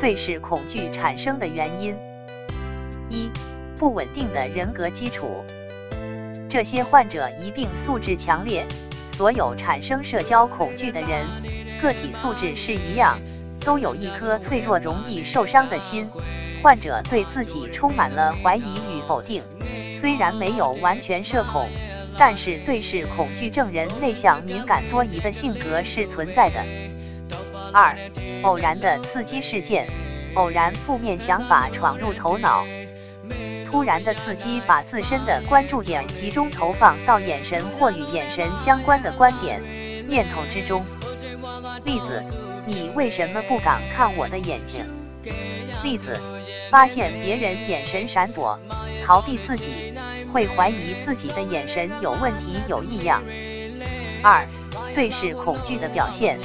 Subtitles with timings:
[0.00, 1.94] 对视恐惧产生的原因：
[3.10, 3.28] 一、
[3.76, 5.44] 不稳定的人格基础。
[6.48, 8.64] 这些患者一并素质强烈，
[9.10, 11.26] 所有产生社交恐惧的人，
[11.82, 13.18] 个体素质是一样，
[13.64, 16.08] 都有一颗脆弱、容易受伤的心。
[16.62, 19.42] 患者对自己充满了怀疑与否定，
[19.96, 21.68] 虽然没有完全社恐，
[22.16, 26.64] 但是对视恐惧症人内向、敏感、多疑的性格是存在的。
[27.72, 27.96] 二、
[28.42, 29.86] 偶然的刺激事件，
[30.34, 32.66] 偶然负面想法闯入头脑，
[33.64, 39.62] 突然的刺激把自身的关注点集中投放到眼神或与眼神相关的观点、
[40.08, 40.84] 念头之中。
[41.84, 42.22] 例子：
[42.66, 44.84] 你为什么不敢看我的眼睛？
[45.82, 46.18] 例子。
[46.70, 48.58] 发现别人眼神闪躲、
[49.02, 49.94] 逃避自己，
[50.30, 53.22] 会怀疑自己的眼神有问题、有异样。
[54.22, 54.46] 二、
[54.94, 56.38] 对视恐惧的表现，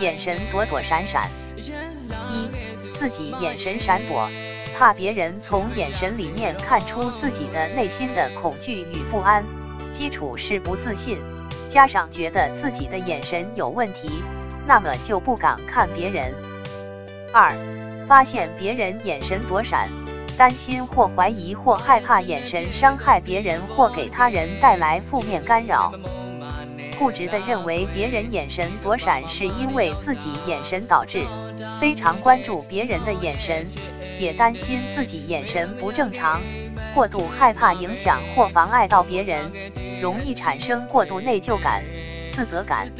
[0.00, 1.28] 眼神躲躲闪闪。
[1.56, 2.48] 一、
[2.94, 4.28] 自己眼神闪躲，
[4.76, 9.44] 怕别人从眼神里面看出自己的内心的恐惧与不安，
[9.92, 11.20] 基础是不自信，
[11.68, 14.22] 加上觉得自己的眼神有问题，
[14.66, 16.34] 那么就不敢看别人。
[17.32, 17.52] 二。
[18.08, 19.86] 发现别人眼神躲闪，
[20.38, 25.92] 担心或怀疑或害怕眼神伤害别人或给他人带来负面干扰，
[26.98, 31.24] 固执地认为别人眼神躲闪是因为自己眼神导致，
[31.80, 33.64] 非常关注别人的眼神，
[34.18, 36.40] 也担心自己眼神不正常，
[36.94, 39.50] 过度害怕影响或妨碍到别人，
[40.00, 41.84] 容易产生过度内疚感、
[42.32, 42.90] 自责感。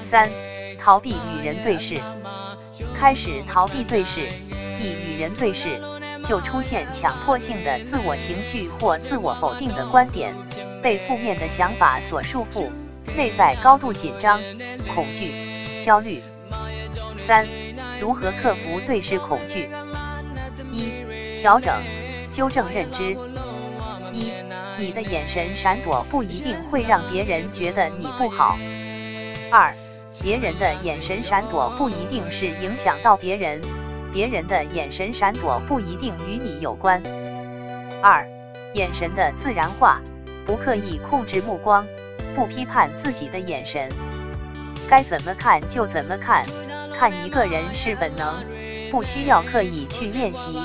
[0.00, 0.30] 三、
[0.78, 1.96] 逃避与人对视。
[2.94, 4.28] 开始逃避对视，
[4.80, 5.80] 一与人对视，
[6.24, 10.32] 就出现强迫性的自我情绪或自我否定的观点，
[10.80, 12.68] 被负面的想法所束缚，
[13.16, 14.40] 内在高度紧张、
[14.94, 15.32] 恐惧、
[15.82, 16.22] 焦虑。
[17.16, 17.46] 三、
[18.00, 19.68] 如何克服对视恐惧？
[20.72, 20.90] 一、
[21.40, 21.74] 调整、
[22.32, 23.16] 纠正认知。
[24.12, 24.32] 一、
[24.78, 28.56] 你的眼神闪躲不一定会让别人觉得你不好。
[29.50, 29.74] 二、
[30.22, 33.60] 别人的眼神闪躲不一定是影响到别人，
[34.12, 37.02] 别人的眼神闪躲不一定与你有关。
[38.02, 38.26] 二、
[38.74, 40.00] 眼神的自然化，
[40.46, 41.86] 不刻意控制目光，
[42.38, 43.90] 不批判自己的眼神，
[44.88, 46.46] 该怎么看就怎么看，
[46.96, 48.44] 看一个人是本能，
[48.92, 50.62] 不需要刻意去练习。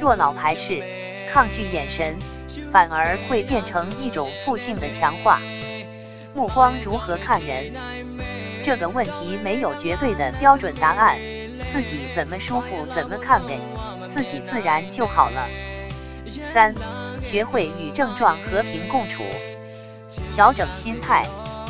[0.00, 0.80] 若老排斥、
[1.28, 2.16] 抗拒眼神，
[2.70, 5.40] 反而会变成一种负性的强化。
[6.32, 7.72] 目光如何看人？
[8.62, 11.18] 这个问题没有绝对的标准答案，
[11.72, 13.58] 自己怎么舒服怎么看呗
[14.08, 15.48] 自己自然就好了。
[16.28, 16.72] 三，
[17.20, 19.24] 学会与症状和平共处，
[20.30, 21.26] 调整心态，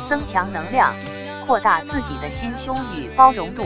[0.07, 0.93] 增强能量，
[1.45, 3.65] 扩大自己的心胸与包容度，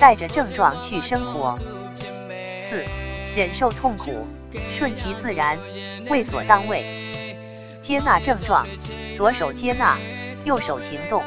[0.00, 1.58] 带着症状去生活。
[2.56, 2.84] 四，
[3.36, 4.26] 忍受痛苦，
[4.70, 5.56] 顺其自然，
[6.08, 6.84] 为所当为，
[7.80, 8.66] 接纳症状，
[9.16, 9.96] 左手接纳，
[10.44, 11.22] 右手行动。